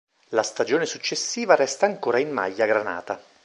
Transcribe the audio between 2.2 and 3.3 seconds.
maglia granata.